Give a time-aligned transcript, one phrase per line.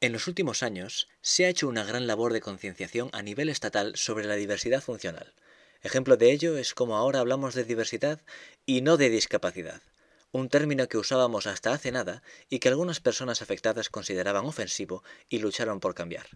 [0.00, 3.96] En los últimos años se ha hecho una gran labor de concienciación a nivel estatal
[3.96, 5.34] sobre la diversidad funcional.
[5.82, 8.20] Ejemplo de ello es como ahora hablamos de diversidad
[8.64, 9.82] y no de discapacidad,
[10.30, 15.40] un término que usábamos hasta hace nada y que algunas personas afectadas consideraban ofensivo y
[15.40, 16.28] lucharon por cambiar.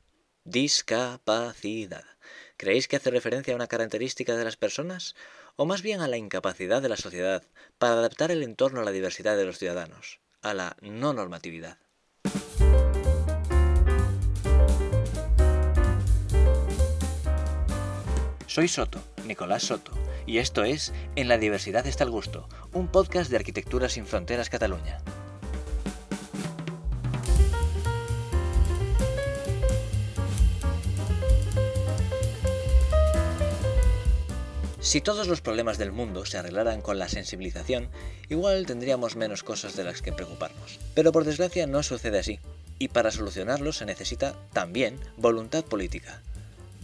[0.43, 2.05] Discapacidad.
[2.57, 5.15] ¿Creéis que hace referencia a una característica de las personas
[5.55, 7.45] o más bien a la incapacidad de la sociedad
[7.79, 11.79] para adaptar el entorno a la diversidad de los ciudadanos, a la no normatividad?
[18.52, 19.92] Soy Soto, Nicolás Soto,
[20.27, 24.51] y esto es En la diversidad está el gusto, un podcast de Arquitectura sin Fronteras
[24.51, 24.98] Cataluña.
[34.80, 37.89] Si todos los problemas del mundo se arreglaran con la sensibilización,
[38.28, 40.78] igual tendríamos menos cosas de las que preocuparnos.
[40.95, 42.39] Pero por desgracia no sucede así,
[42.78, 46.20] y para solucionarlo se necesita también voluntad política,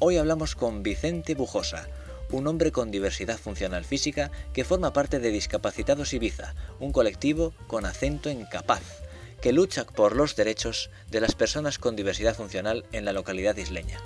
[0.00, 1.88] Hoy hablamos con Vicente Bujosa,
[2.30, 7.84] un hombre con diversidad funcional física que forma parte de Discapacitados Ibiza, un colectivo con
[7.84, 8.82] acento en capaz,
[9.42, 13.98] que lucha por los derechos de las personas con diversidad funcional en la localidad isleña.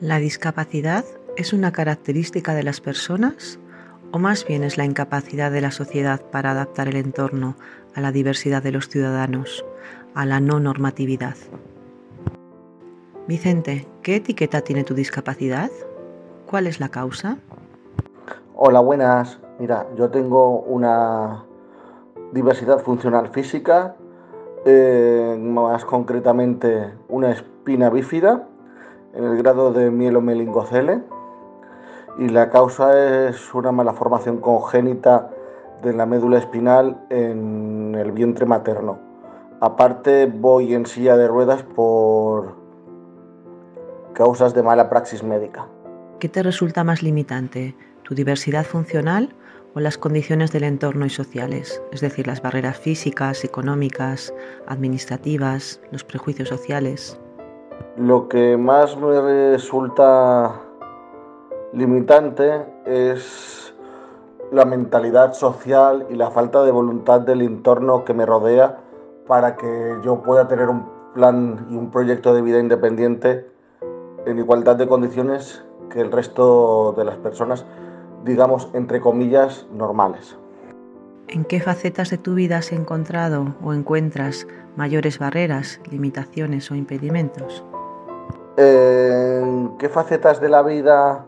[0.00, 1.04] La discapacidad
[1.38, 3.60] es una característica de las personas
[4.10, 7.54] o más bien es la incapacidad de la sociedad para adaptar el entorno
[7.94, 9.64] a la diversidad de los ciudadanos,
[10.16, 11.36] a la no normatividad?
[13.28, 15.70] Vicente, ¿qué etiqueta tiene tu discapacidad?
[16.46, 17.36] ¿Cuál es la causa?
[18.56, 19.38] Hola, buenas.
[19.60, 21.44] Mira, yo tengo una
[22.32, 23.94] diversidad funcional física,
[24.64, 28.48] eh, más concretamente una espina bífida
[29.14, 31.17] en el grado de mielomelingocele
[32.18, 35.30] y la causa es una malformación congénita
[35.82, 38.98] de la médula espinal en el vientre materno.
[39.60, 42.56] Aparte voy en silla de ruedas por
[44.14, 45.66] causas de mala praxis médica.
[46.18, 47.76] ¿Qué te resulta más limitante?
[48.02, 49.32] ¿Tu diversidad funcional
[49.76, 51.80] o las condiciones del entorno y sociales?
[51.92, 54.34] Es decir, las barreras físicas, económicas,
[54.66, 57.20] administrativas, los prejuicios sociales.
[57.96, 60.67] Lo que más me resulta
[61.72, 63.74] limitante es
[64.52, 68.78] la mentalidad social y la falta de voluntad del entorno que me rodea
[69.26, 73.46] para que yo pueda tener un plan y un proyecto de vida independiente
[74.24, 77.66] en igualdad de condiciones que el resto de las personas,
[78.24, 80.36] digamos, entre comillas, normales.
[81.28, 84.46] ¿En qué facetas de tu vida has encontrado o encuentras
[84.76, 87.64] mayores barreras, limitaciones o impedimentos?
[88.56, 91.26] ¿En qué facetas de la vida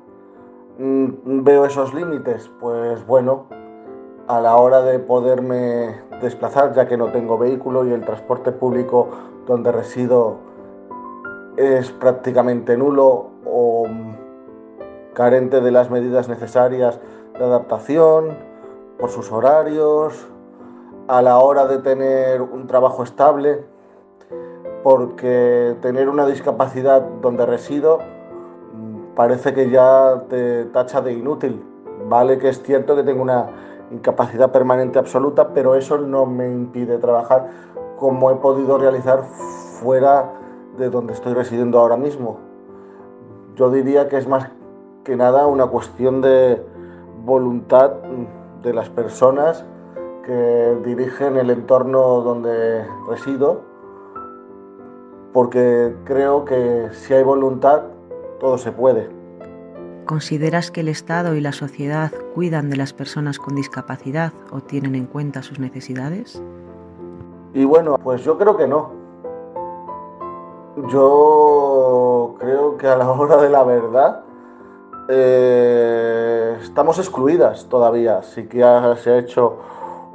[0.80, 2.50] veo esos límites?
[2.58, 3.44] Pues bueno,
[4.26, 9.08] a la hora de poderme desplazar, ya que no tengo vehículo y el transporte público
[9.46, 10.38] donde resido
[11.56, 13.86] es prácticamente nulo o
[15.12, 16.98] carente de las medidas necesarias
[17.38, 18.38] de adaptación
[18.98, 20.28] por sus horarios,
[21.08, 23.64] a la hora de tener un trabajo estable,
[24.82, 27.98] porque tener una discapacidad donde resido
[29.20, 31.62] parece que ya te tacha de inútil.
[32.08, 33.50] Vale que es cierto que tengo una
[33.90, 37.50] incapacidad permanente absoluta, pero eso no me impide trabajar
[37.98, 39.24] como he podido realizar
[39.78, 40.32] fuera
[40.78, 42.38] de donde estoy residiendo ahora mismo.
[43.56, 44.48] Yo diría que es más
[45.04, 46.64] que nada una cuestión de
[47.22, 47.90] voluntad
[48.62, 49.66] de las personas
[50.24, 53.60] que dirigen el entorno donde resido,
[55.34, 57.82] porque creo que si hay voluntad
[58.40, 59.08] todo se puede.
[60.06, 64.96] ¿Consideras que el Estado y la sociedad cuidan de las personas con discapacidad o tienen
[64.96, 66.42] en cuenta sus necesidades?
[67.54, 68.90] Y bueno, pues yo creo que no.
[70.88, 74.24] Yo creo que a la hora de la verdad
[75.08, 78.22] eh, estamos excluidas todavía.
[78.22, 78.58] Sí que
[78.96, 79.58] se ha hecho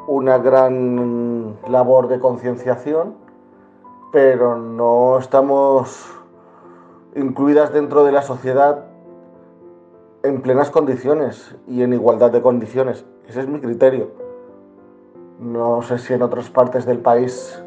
[0.08, 3.16] una gran labor de concienciación,
[4.12, 6.16] pero no estamos
[7.16, 8.86] incluidas dentro de la sociedad
[10.24, 13.06] en plenas condiciones y en igualdad de condiciones.
[13.28, 14.10] Ese es mi criterio.
[15.40, 17.62] No sé si en otras partes del país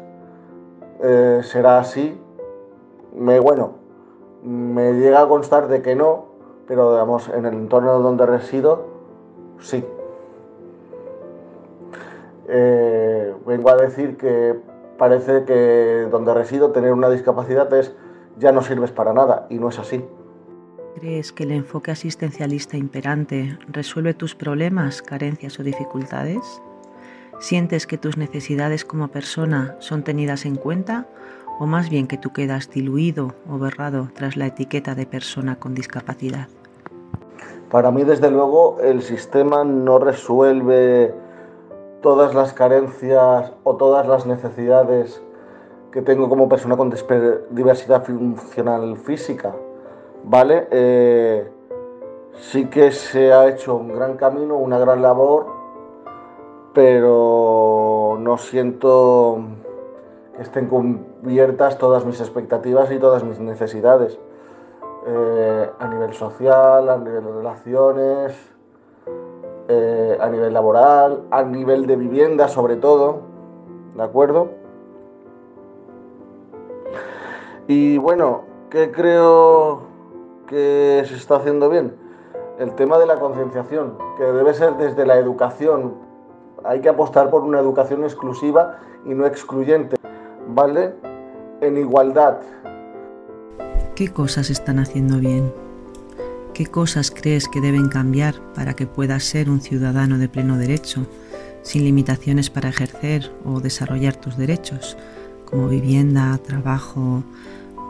[1.01, 2.19] eh, será así.
[3.15, 3.73] Me, bueno,
[4.43, 6.25] me llega a constar de que no,
[6.67, 8.85] pero digamos, en el entorno donde resido,
[9.59, 9.85] sí.
[12.47, 14.59] Eh, vengo a decir que
[14.97, 17.95] parece que donde resido tener una discapacidad es
[18.39, 20.03] ya no sirves para nada y no es así.
[20.95, 26.61] ¿Crees que el enfoque asistencialista imperante resuelve tus problemas, carencias o dificultades?
[27.39, 31.05] ¿Sientes que tus necesidades como persona son tenidas en cuenta
[31.59, 35.75] o más bien que tú quedas diluido o berrado tras la etiqueta de persona con
[35.75, 36.47] discapacidad?
[37.69, 41.13] Para mí, desde luego, el sistema no resuelve
[42.01, 45.21] todas las carencias o todas las necesidades
[45.91, 46.93] que tengo como persona con
[47.49, 49.55] diversidad funcional física,
[50.23, 50.67] ¿vale?
[50.71, 51.49] Eh,
[52.33, 55.47] sí que se ha hecho un gran camino, una gran labor,
[56.73, 59.39] pero no siento
[60.35, 64.19] que estén cubiertas todas mis expectativas y todas mis necesidades.
[65.07, 68.53] Eh, a nivel social, a nivel de relaciones,
[69.67, 73.21] eh, a nivel laboral, a nivel de vivienda sobre todo,
[73.95, 74.58] ¿de acuerdo?
[77.69, 79.83] Y bueno, ¿qué creo
[80.47, 81.93] que se está haciendo bien?
[82.57, 85.93] El tema de la concienciación, que debe ser desde la educación.
[86.63, 89.97] Hay que apostar por una educación exclusiva y no excluyente,
[90.47, 90.95] ¿vale?
[91.61, 92.39] En igualdad.
[93.93, 95.53] ¿Qué cosas están haciendo bien?
[96.55, 101.05] ¿Qué cosas crees que deben cambiar para que puedas ser un ciudadano de pleno derecho,
[101.61, 104.97] sin limitaciones para ejercer o desarrollar tus derechos,
[105.49, 107.23] como vivienda, trabajo,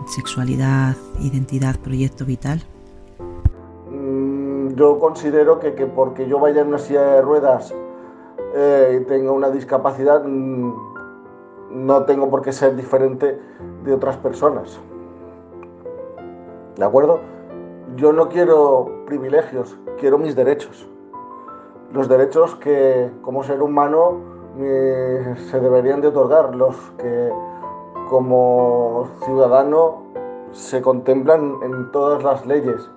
[0.08, 2.64] sexualidad, identidad, proyecto vital?
[3.92, 7.74] Mm, yo considero que, porque yo vaya en una silla de ruedas
[8.56, 10.74] eh, y tenga una discapacidad, mm,
[11.72, 13.40] no tengo por qué ser diferente
[13.84, 14.80] de otras personas.
[16.78, 17.20] ¿De acuerdo?
[17.96, 20.88] Yo no quiero privilegios, quiero mis derechos.
[21.92, 27.32] Los derechos que como ser humano se deberían de otorgar, los que
[28.10, 30.04] como ciudadano
[30.52, 32.90] se contemplan en todas las leyes.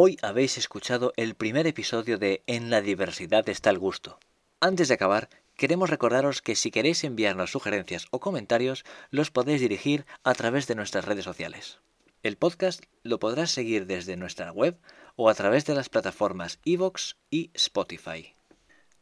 [0.00, 4.18] Hoy habéis escuchado el primer episodio de En la diversidad está el gusto.
[4.60, 10.06] Antes de acabar, queremos recordaros que si queréis enviarnos sugerencias o comentarios, los podéis dirigir
[10.22, 11.80] a través de nuestras redes sociales.
[12.22, 14.78] El podcast lo podrás seguir desde nuestra web
[15.16, 18.34] o a través de las plataformas iVoox y Spotify.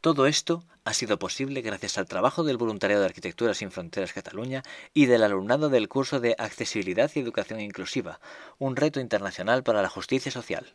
[0.01, 4.63] Todo esto ha sido posible gracias al trabajo del Voluntariado de Arquitectura Sin Fronteras Cataluña
[4.95, 8.19] y del alumnado del curso de Accesibilidad y Educación Inclusiva,
[8.59, 10.73] un reto internacional para la justicia social.